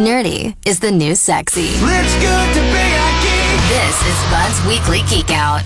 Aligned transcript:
Nerdy 0.00 0.56
is 0.64 0.80
the 0.80 0.90
new 0.90 1.14
sexy. 1.14 1.66
It's 1.74 2.14
good 2.24 2.54
to 2.54 2.60
be 2.72 2.86
a 2.96 3.08
geek. 3.20 3.60
This 3.68 4.00
is 4.08 4.16
Bud's 4.30 4.66
Weekly 4.66 5.02
Geek 5.10 5.30
Out. 5.30 5.60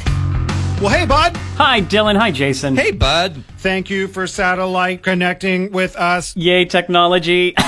Well, 0.80 0.90
hey, 0.90 1.06
bud. 1.06 1.38
Hi, 1.56 1.80
Dylan. 1.82 2.16
Hi, 2.16 2.32
Jason. 2.32 2.76
Hey, 2.76 2.90
bud. 2.90 3.44
Thank 3.58 3.88
you 3.88 4.08
for 4.08 4.26
satellite 4.26 5.04
connecting 5.04 5.70
with 5.70 5.94
us. 5.94 6.36
Yay, 6.36 6.64
technology. 6.64 7.54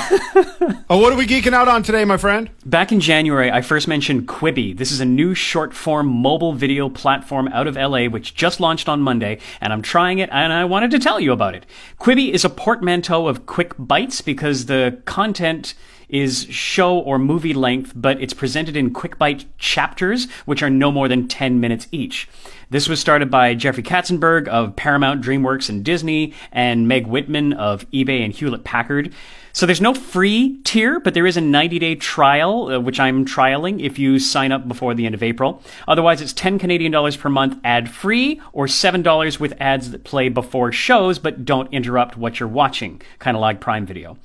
Oh, 0.89 0.99
what 0.99 1.11
are 1.11 1.17
we 1.17 1.27
geeking 1.27 1.51
out 1.51 1.67
on 1.67 1.83
today, 1.83 2.05
my 2.05 2.15
friend? 2.15 2.49
Back 2.65 2.93
in 2.93 3.01
January, 3.01 3.51
I 3.51 3.61
first 3.61 3.89
mentioned 3.89 4.25
Quibi. 4.25 4.77
This 4.77 4.91
is 4.91 5.01
a 5.01 5.05
new 5.05 5.33
short 5.33 5.73
form 5.73 6.07
mobile 6.07 6.53
video 6.53 6.87
platform 6.87 7.49
out 7.49 7.67
of 7.67 7.75
LA, 7.75 8.05
which 8.05 8.35
just 8.35 8.61
launched 8.61 8.87
on 8.87 9.01
Monday, 9.01 9.39
and 9.59 9.73
I'm 9.73 9.81
trying 9.81 10.19
it, 10.19 10.29
and 10.31 10.53
I 10.53 10.63
wanted 10.63 10.91
to 10.91 10.99
tell 10.99 11.19
you 11.19 11.33
about 11.33 11.55
it. 11.55 11.65
Quibi 11.99 12.31
is 12.31 12.45
a 12.45 12.49
portmanteau 12.49 13.27
of 13.27 13.45
quick 13.45 13.73
bites 13.77 14.21
because 14.21 14.67
the 14.67 15.01
content 15.03 15.73
is 16.07 16.45
show 16.45 16.97
or 16.97 17.19
movie 17.19 17.53
length, 17.53 17.91
but 17.93 18.21
it's 18.21 18.33
presented 18.33 18.77
in 18.77 18.93
quick 18.93 19.17
bite 19.17 19.43
chapters, 19.57 20.29
which 20.45 20.63
are 20.63 20.69
no 20.69 20.89
more 20.89 21.09
than 21.09 21.27
10 21.27 21.59
minutes 21.59 21.87
each. 21.91 22.29
This 22.69 22.87
was 22.87 22.99
started 22.99 23.29
by 23.29 23.55
Jeffrey 23.55 23.76
Katzenberg 23.81 24.47
of 24.47 24.75
Paramount, 24.75 25.21
DreamWorks, 25.21 25.69
and 25.69 25.83
Disney, 25.83 26.33
and 26.51 26.87
Meg 26.87 27.07
Whitman 27.07 27.53
of 27.53 27.89
eBay 27.91 28.23
and 28.23 28.33
Hewlett 28.33 28.63
Packard. 28.63 29.13
So 29.53 29.65
there's 29.65 29.81
no 29.81 29.95
free 29.95 30.59
tier, 30.63 30.99
but 30.99 31.15
there 31.15 31.25
is 31.25 31.35
a 31.35 31.41
90 31.41 31.79
day 31.79 31.95
trial, 31.95 32.67
uh, 32.67 32.79
which 32.79 32.99
I'm 32.99 33.25
trialing 33.25 33.83
if 33.83 33.97
you 33.97 34.19
sign 34.19 34.51
up 34.51 34.67
before 34.67 34.93
the 34.93 35.07
end 35.07 35.15
of 35.15 35.23
April. 35.23 35.63
Otherwise, 35.87 36.21
it's 36.21 36.33
10 36.33 36.59
Canadian 36.59 36.91
dollars 36.91 37.17
per 37.17 37.29
month 37.29 37.59
ad 37.63 37.89
free 37.89 38.39
or 38.53 38.67
$7 38.67 39.39
with 39.39 39.59
ads 39.59 39.89
that 39.91 40.03
play 40.03 40.29
before 40.29 40.71
shows 40.71 41.17
but 41.17 41.43
don't 41.43 41.73
interrupt 41.73 42.17
what 42.17 42.39
you're 42.39 42.47
watching, 42.47 43.01
kind 43.17 43.35
of 43.35 43.41
like 43.41 43.59
Prime 43.59 43.87
Video. 43.87 44.17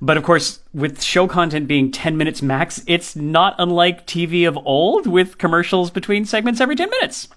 But 0.00 0.18
of 0.18 0.22
course, 0.22 0.60
with 0.74 1.02
show 1.02 1.26
content 1.26 1.66
being 1.66 1.90
10 1.90 2.18
minutes 2.18 2.42
max, 2.42 2.82
it's 2.86 3.16
not 3.16 3.54
unlike 3.58 4.06
TV 4.06 4.46
of 4.46 4.58
old 4.66 5.06
with 5.06 5.38
commercials 5.38 5.90
between 5.90 6.26
segments 6.26 6.60
every 6.60 6.76
10 6.76 6.90
minutes. 6.90 7.28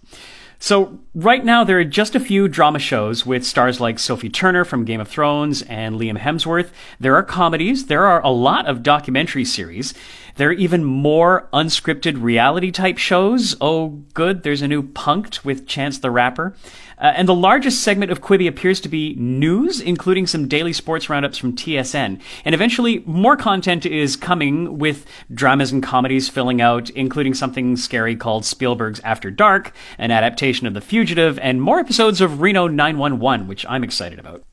So, 0.60 1.00
right 1.14 1.46
now, 1.46 1.64
there 1.64 1.80
are 1.80 1.84
just 1.84 2.16
a 2.16 2.20
few 2.20 2.48
drama 2.48 2.80
shows 2.80 3.26
with 3.26 3.46
stars 3.46 3.80
like 3.80 4.00
Sophie 4.00 4.30
Turner 4.30 4.66
from 4.66 4.86
Game 4.86 5.00
of 5.00 5.08
Thrones 5.08 5.62
and 5.64 5.96
Liam 5.96 6.18
Hemsworth. 6.18 6.72
There 7.00 7.16
are 7.16 7.24
comedies. 7.24 7.86
There 7.86 8.06
are 8.06 8.22
a 8.24 8.30
lot 8.30 8.66
of 8.66 8.82
documentary 8.82 9.46
series. 9.46 9.94
There 10.36 10.50
are 10.50 10.54
even 10.54 10.84
more 10.84 11.48
unscripted 11.54 12.22
reality 12.22 12.72
type 12.72 12.98
shows. 12.98 13.56
Oh, 13.62 14.04
good. 14.14 14.44
There's 14.44 14.62
a 14.62 14.68
new 14.68 14.84
Punk'd 14.84 15.44
with 15.44 15.68
Chance 15.68 16.00
the 16.00 16.12
Rapper. 16.12 16.56
Uh, 17.00 17.14
and 17.16 17.28
the 17.28 17.36
largest 17.36 17.84
segment 17.84 18.12
of 18.12 18.22
Quibi 18.22 18.48
appears 18.48 18.82
to 18.82 18.90
be 18.90 19.14
news, 19.16 19.80
including 19.80 20.26
some 20.26 20.48
daily 20.48 20.74
sports 20.74 21.10
roundups 21.10 21.38
from 21.38 21.56
TSN. 21.56 22.20
And 22.44 22.56
eventually, 22.56 23.04
more 23.06 23.38
content 23.38 23.86
is 23.86 24.16
coming 24.16 24.80
with 24.80 25.06
dramas 25.32 25.72
and 25.72 25.84
comedies 25.84 26.28
filling 26.28 26.60
out, 26.60 26.90
including 26.92 27.36
something 27.36 27.78
scary 27.78 28.16
called 28.16 28.46
Spielberg's 28.46 29.00
After 29.02 29.30
Dark, 29.30 29.74
an 30.00 30.10
adaptation 30.10 30.47
of 30.48 30.74
The 30.74 30.82
Fugitive, 30.82 31.38
and 31.40 31.62
more 31.62 31.78
episodes 31.78 32.22
of 32.22 32.40
Reno 32.40 32.68
911, 32.68 33.48
which 33.48 33.66
I'm 33.68 33.84
excited 33.84 34.18
about. 34.18 34.46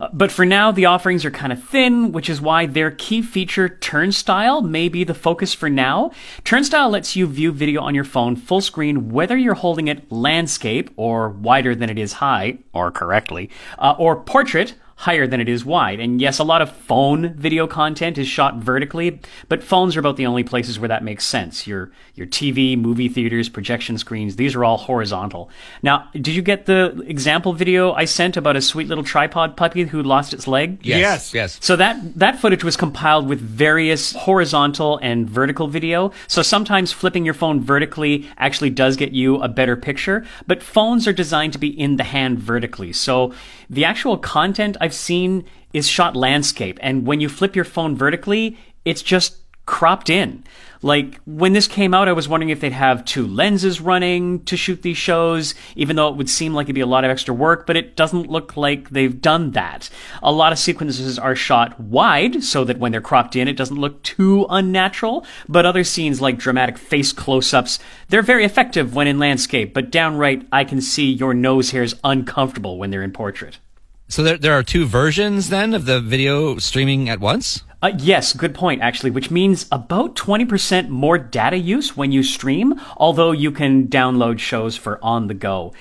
Uh, 0.00 0.08
but 0.10 0.32
for 0.32 0.46
now, 0.46 0.72
the 0.72 0.86
offerings 0.86 1.22
are 1.22 1.30
kind 1.30 1.52
of 1.52 1.62
thin, 1.62 2.12
which 2.12 2.30
is 2.30 2.40
why 2.40 2.64
their 2.64 2.90
key 2.90 3.20
feature, 3.20 3.68
Turnstile, 3.68 4.62
may 4.62 4.88
be 4.88 5.04
the 5.04 5.12
focus 5.12 5.52
for 5.52 5.68
now. 5.68 6.12
Turnstile 6.44 6.88
lets 6.88 7.14
you 7.14 7.26
view 7.26 7.52
video 7.52 7.82
on 7.82 7.94
your 7.94 8.04
phone 8.04 8.36
full 8.36 8.62
screen, 8.62 9.10
whether 9.10 9.36
you're 9.36 9.52
holding 9.52 9.88
it 9.88 10.10
landscape, 10.10 10.90
or 10.96 11.28
wider 11.28 11.74
than 11.74 11.90
it 11.90 11.98
is 11.98 12.14
high, 12.14 12.58
or 12.72 12.90
correctly, 12.90 13.50
uh, 13.78 13.94
or 13.98 14.16
portrait, 14.16 14.74
higher 14.96 15.26
than 15.26 15.40
it 15.40 15.48
is 15.48 15.64
wide. 15.64 16.00
And 16.00 16.20
yes, 16.20 16.38
a 16.38 16.44
lot 16.44 16.62
of 16.62 16.70
phone 16.70 17.34
video 17.34 17.66
content 17.66 18.16
is 18.18 18.28
shot 18.28 18.56
vertically, 18.56 19.20
but 19.48 19.62
phones 19.62 19.96
are 19.96 20.00
about 20.00 20.16
the 20.16 20.26
only 20.26 20.44
places 20.44 20.78
where 20.78 20.88
that 20.88 21.02
makes 21.02 21.24
sense. 21.26 21.66
Your 21.66 21.90
your 22.14 22.26
TV, 22.26 22.78
movie 22.78 23.08
theaters, 23.08 23.48
projection 23.48 23.98
screens, 23.98 24.36
these 24.36 24.54
are 24.54 24.64
all 24.64 24.76
horizontal. 24.76 25.50
Now, 25.82 26.08
did 26.12 26.28
you 26.28 26.42
get 26.42 26.66
the 26.66 27.02
example 27.06 27.52
video 27.52 27.92
I 27.92 28.04
sent 28.04 28.36
about 28.36 28.56
a 28.56 28.60
sweet 28.60 28.88
little 28.88 29.04
tripod 29.04 29.56
puppy 29.56 29.84
who 29.84 30.02
lost 30.02 30.32
its 30.32 30.46
leg? 30.46 30.78
Yes. 30.82 30.98
Yes. 30.98 31.34
Yes. 31.34 31.58
So 31.60 31.76
that 31.76 32.18
that 32.18 32.38
footage 32.38 32.62
was 32.62 32.76
compiled 32.76 33.28
with 33.28 33.40
various 33.40 34.12
horizontal 34.12 34.98
and 35.02 35.28
vertical 35.28 35.66
video. 35.66 36.12
So 36.28 36.42
sometimes 36.42 36.92
flipping 36.92 37.24
your 37.24 37.34
phone 37.34 37.60
vertically 37.60 38.30
actually 38.38 38.70
does 38.70 38.96
get 38.96 39.12
you 39.12 39.36
a 39.42 39.48
better 39.48 39.76
picture, 39.76 40.24
but 40.46 40.62
phones 40.62 41.08
are 41.08 41.12
designed 41.12 41.52
to 41.54 41.58
be 41.58 41.68
in 41.68 41.96
the 41.96 42.04
hand 42.04 42.38
vertically. 42.38 42.92
So 42.92 43.32
the 43.68 43.84
actual 43.84 44.18
content 44.18 44.76
I've 44.84 44.94
seen 44.94 45.46
is 45.72 45.88
shot 45.88 46.14
landscape, 46.14 46.78
and 46.82 47.06
when 47.06 47.20
you 47.20 47.30
flip 47.30 47.56
your 47.56 47.64
phone 47.64 47.96
vertically, 47.96 48.58
it's 48.84 49.02
just 49.02 49.38
cropped 49.64 50.10
in. 50.10 50.44
Like 50.82 51.22
when 51.24 51.54
this 51.54 51.66
came 51.66 51.94
out, 51.94 52.06
I 52.06 52.12
was 52.12 52.28
wondering 52.28 52.50
if 52.50 52.60
they'd 52.60 52.72
have 52.72 53.06
two 53.06 53.26
lenses 53.26 53.80
running 53.80 54.44
to 54.44 54.58
shoot 54.58 54.82
these 54.82 54.98
shows, 54.98 55.54
even 55.74 55.96
though 55.96 56.08
it 56.08 56.16
would 56.16 56.28
seem 56.28 56.52
like 56.52 56.66
it'd 56.66 56.74
be 56.74 56.82
a 56.82 56.86
lot 56.86 57.02
of 57.04 57.10
extra 57.10 57.32
work, 57.32 57.66
but 57.66 57.78
it 57.78 57.96
doesn't 57.96 58.30
look 58.30 58.58
like 58.58 58.90
they've 58.90 59.22
done 59.22 59.52
that. 59.52 59.88
A 60.22 60.30
lot 60.30 60.52
of 60.52 60.58
sequences 60.58 61.18
are 61.18 61.34
shot 61.34 61.80
wide 61.80 62.44
so 62.44 62.64
that 62.64 62.78
when 62.78 62.92
they're 62.92 63.00
cropped 63.00 63.34
in, 63.34 63.48
it 63.48 63.56
doesn't 63.56 63.80
look 63.80 64.02
too 64.02 64.46
unnatural, 64.50 65.24
but 65.48 65.64
other 65.64 65.84
scenes 65.84 66.20
like 66.20 66.36
dramatic 66.36 66.76
face 66.76 67.10
close-ups, 67.14 67.78
they're 68.10 68.20
very 68.20 68.44
effective 68.44 68.94
when 68.94 69.06
in 69.06 69.18
landscape, 69.18 69.72
but 69.72 69.90
downright, 69.90 70.46
I 70.52 70.64
can 70.64 70.82
see 70.82 71.10
your 71.10 71.32
nose 71.32 71.70
hairs 71.70 71.94
uncomfortable 72.04 72.76
when 72.76 72.90
they're 72.90 73.02
in 73.02 73.12
portrait. 73.12 73.58
So 74.08 74.22
there, 74.22 74.36
there 74.36 74.52
are 74.52 74.62
two 74.62 74.86
versions 74.86 75.48
then 75.48 75.74
of 75.74 75.86
the 75.86 76.00
video 76.00 76.58
streaming 76.58 77.08
at 77.08 77.20
once? 77.20 77.62
Uh, 77.82 77.92
yes, 77.98 78.32
good 78.32 78.54
point, 78.54 78.80
actually, 78.80 79.10
which 79.10 79.30
means 79.30 79.66
about 79.70 80.14
20% 80.14 80.88
more 80.88 81.18
data 81.18 81.56
use 81.56 81.96
when 81.96 82.12
you 82.12 82.22
stream, 82.22 82.80
although 82.96 83.32
you 83.32 83.50
can 83.50 83.88
download 83.88 84.38
shows 84.38 84.76
for 84.76 84.98
on 85.02 85.26
the 85.26 85.34
go. 85.34 85.72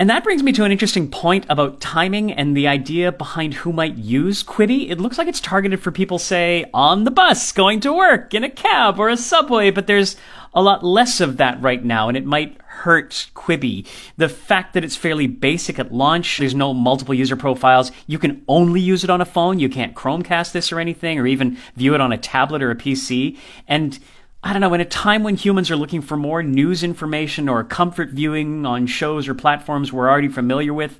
And 0.00 0.08
that 0.10 0.22
brings 0.22 0.44
me 0.44 0.52
to 0.52 0.62
an 0.62 0.70
interesting 0.70 1.10
point 1.10 1.44
about 1.48 1.80
timing 1.80 2.32
and 2.32 2.56
the 2.56 2.68
idea 2.68 3.10
behind 3.10 3.54
who 3.54 3.72
might 3.72 3.96
use 3.96 4.44
Quibi. 4.44 4.90
It 4.90 5.00
looks 5.00 5.18
like 5.18 5.26
it's 5.26 5.40
targeted 5.40 5.80
for 5.80 5.90
people, 5.90 6.20
say, 6.20 6.66
on 6.72 7.02
the 7.02 7.10
bus, 7.10 7.50
going 7.50 7.80
to 7.80 7.92
work, 7.92 8.32
in 8.32 8.44
a 8.44 8.50
cab 8.50 9.00
or 9.00 9.08
a 9.08 9.16
subway, 9.16 9.72
but 9.72 9.88
there's 9.88 10.16
a 10.58 10.62
lot 10.62 10.82
less 10.82 11.20
of 11.20 11.36
that 11.36 11.62
right 11.62 11.84
now, 11.84 12.08
and 12.08 12.16
it 12.16 12.26
might 12.26 12.60
hurt 12.66 13.30
Quibi. 13.32 13.86
The 14.16 14.28
fact 14.28 14.74
that 14.74 14.82
it's 14.82 14.96
fairly 14.96 15.28
basic 15.28 15.78
at 15.78 15.94
launch, 15.94 16.38
there's 16.38 16.52
no 16.52 16.74
multiple 16.74 17.14
user 17.14 17.36
profiles, 17.36 17.92
you 18.08 18.18
can 18.18 18.42
only 18.48 18.80
use 18.80 19.04
it 19.04 19.10
on 19.10 19.20
a 19.20 19.24
phone, 19.24 19.60
you 19.60 19.68
can't 19.68 19.94
Chromecast 19.94 20.50
this 20.50 20.72
or 20.72 20.80
anything, 20.80 21.20
or 21.20 21.28
even 21.28 21.58
view 21.76 21.94
it 21.94 22.00
on 22.00 22.12
a 22.12 22.18
tablet 22.18 22.60
or 22.60 22.72
a 22.72 22.74
PC, 22.74 23.38
and 23.68 24.00
I 24.42 24.52
don't 24.52 24.60
know, 24.60 24.74
in 24.74 24.80
a 24.80 24.84
time 24.84 25.22
when 25.22 25.36
humans 25.36 25.70
are 25.70 25.76
looking 25.76 26.02
for 26.02 26.16
more 26.16 26.42
news 26.42 26.82
information 26.82 27.48
or 27.48 27.62
comfort 27.62 28.10
viewing 28.10 28.66
on 28.66 28.88
shows 28.88 29.28
or 29.28 29.34
platforms 29.34 29.92
we're 29.92 30.10
already 30.10 30.26
familiar 30.26 30.74
with, 30.74 30.98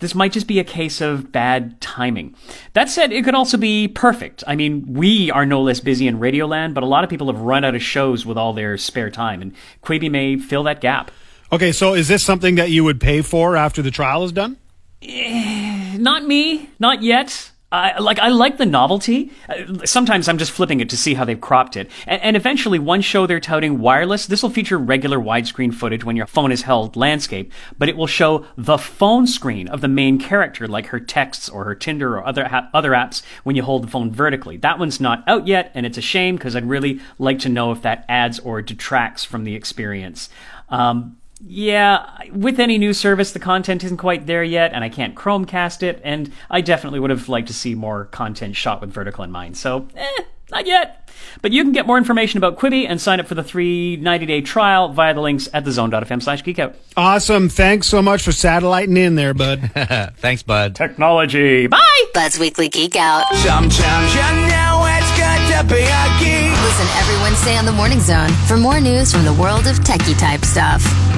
this 0.00 0.14
might 0.14 0.32
just 0.32 0.46
be 0.46 0.58
a 0.58 0.64
case 0.64 1.00
of 1.00 1.30
bad 1.30 1.80
timing. 1.80 2.34
That 2.72 2.88
said, 2.90 3.12
it 3.12 3.24
could 3.24 3.34
also 3.34 3.56
be 3.56 3.88
perfect. 3.88 4.42
I 4.46 4.56
mean, 4.56 4.92
we 4.92 5.30
are 5.30 5.46
no 5.46 5.62
less 5.62 5.80
busy 5.80 6.06
in 6.06 6.18
Radioland, 6.18 6.74
but 6.74 6.82
a 6.82 6.86
lot 6.86 7.04
of 7.04 7.10
people 7.10 7.28
have 7.32 7.40
run 7.40 7.64
out 7.64 7.74
of 7.74 7.82
shows 7.82 8.26
with 8.26 8.36
all 8.36 8.52
their 8.52 8.76
spare 8.76 9.10
time, 9.10 9.40
and 9.40 9.52
Quibi 9.82 10.10
may 10.10 10.36
fill 10.36 10.64
that 10.64 10.80
gap. 10.80 11.10
Okay, 11.52 11.72
so 11.72 11.94
is 11.94 12.08
this 12.08 12.22
something 12.22 12.54
that 12.56 12.70
you 12.70 12.84
would 12.84 13.00
pay 13.00 13.22
for 13.22 13.56
after 13.56 13.82
the 13.82 13.90
trial 13.90 14.24
is 14.24 14.32
done? 14.32 14.56
Eh, 15.02 15.96
not 15.98 16.24
me, 16.24 16.70
not 16.78 17.02
yet. 17.02 17.50
I 17.72 17.98
like 18.00 18.18
I 18.18 18.28
like 18.28 18.56
the 18.58 18.66
novelty. 18.66 19.30
Uh, 19.48 19.84
Sometimes 19.84 20.28
I'm 20.28 20.38
just 20.38 20.50
flipping 20.50 20.80
it 20.80 20.90
to 20.90 20.96
see 20.96 21.14
how 21.14 21.24
they've 21.24 21.40
cropped 21.40 21.76
it. 21.76 21.88
And, 22.06 22.20
and 22.20 22.36
eventually, 22.36 22.80
one 22.80 23.00
show 23.00 23.26
they're 23.26 23.38
touting 23.38 23.78
wireless. 23.78 24.26
This 24.26 24.42
will 24.42 24.50
feature 24.50 24.76
regular 24.76 25.18
widescreen 25.18 25.72
footage 25.72 26.02
when 26.02 26.16
your 26.16 26.26
phone 26.26 26.50
is 26.50 26.62
held 26.62 26.96
landscape, 26.96 27.52
but 27.78 27.88
it 27.88 27.96
will 27.96 28.08
show 28.08 28.44
the 28.56 28.76
phone 28.76 29.28
screen 29.28 29.68
of 29.68 29.82
the 29.82 29.88
main 29.88 30.18
character, 30.18 30.66
like 30.66 30.86
her 30.86 30.98
texts 30.98 31.48
or 31.48 31.64
her 31.64 31.76
Tinder 31.76 32.16
or 32.16 32.26
other 32.26 32.48
ha- 32.48 32.68
other 32.74 32.90
apps 32.90 33.22
when 33.44 33.54
you 33.54 33.62
hold 33.62 33.84
the 33.84 33.88
phone 33.88 34.10
vertically. 34.10 34.56
That 34.56 34.80
one's 34.80 35.00
not 35.00 35.22
out 35.28 35.46
yet, 35.46 35.70
and 35.74 35.86
it's 35.86 35.98
a 35.98 36.02
shame 36.02 36.36
because 36.36 36.56
I'd 36.56 36.68
really 36.68 37.00
like 37.18 37.38
to 37.40 37.48
know 37.48 37.70
if 37.70 37.82
that 37.82 38.04
adds 38.08 38.40
or 38.40 38.62
detracts 38.62 39.22
from 39.22 39.44
the 39.44 39.54
experience. 39.54 40.28
Um, 40.70 41.18
yeah, 41.46 42.06
with 42.32 42.60
any 42.60 42.78
new 42.78 42.92
service, 42.92 43.32
the 43.32 43.38
content 43.38 43.82
isn't 43.84 43.96
quite 43.96 44.26
there 44.26 44.44
yet, 44.44 44.72
and 44.72 44.84
I 44.84 44.88
can't 44.88 45.14
Chromecast 45.14 45.82
it, 45.82 46.00
and 46.04 46.32
I 46.50 46.60
definitely 46.60 47.00
would 47.00 47.10
have 47.10 47.28
liked 47.28 47.48
to 47.48 47.54
see 47.54 47.74
more 47.74 48.06
content 48.06 48.56
shot 48.56 48.80
with 48.80 48.90
vertical 48.90 49.24
in 49.24 49.30
mind. 49.30 49.56
So, 49.56 49.88
eh, 49.96 50.22
not 50.50 50.66
yet. 50.66 51.08
But 51.42 51.52
you 51.52 51.62
can 51.62 51.72
get 51.72 51.86
more 51.86 51.98
information 51.98 52.38
about 52.38 52.58
Quibi 52.58 52.86
and 52.88 53.00
sign 53.00 53.20
up 53.20 53.26
for 53.26 53.34
the 53.34 53.44
free 53.44 53.98
90-day 54.00 54.42
trial 54.42 54.88
via 54.88 55.14
the 55.14 55.20
links 55.20 55.48
at 55.52 55.64
thezone.fm 55.64 56.22
slash 56.22 56.42
geekout. 56.42 56.74
Awesome. 56.96 57.48
Thanks 57.48 57.86
so 57.86 58.02
much 58.02 58.22
for 58.22 58.32
satelliting 58.32 58.96
in 58.96 59.14
there, 59.14 59.34
bud. 59.34 59.70
Thanks, 60.16 60.42
bud. 60.42 60.74
Technology. 60.74 61.66
Bye! 61.66 62.04
Bud's 62.14 62.38
Weekly 62.38 62.68
Geek 62.68 62.96
Out. 62.96 63.26
Sometimes 63.36 64.14
you 64.14 64.20
know 64.48 64.84
it's 64.86 65.10
good 65.16 65.56
to 65.56 65.74
be 65.74 65.82
a 65.82 66.18
geek. 66.18 66.50
Listen 66.62 66.86
every 66.96 67.16
Wednesday 67.22 67.56
on 67.56 67.64
the 67.64 67.72
Morning 67.72 68.00
Zone 68.00 68.30
for 68.46 68.56
more 68.56 68.80
news 68.80 69.12
from 69.12 69.24
the 69.24 69.34
world 69.34 69.66
of 69.66 69.78
techie 69.80 70.18
type 70.18 70.44
stuff. 70.44 71.09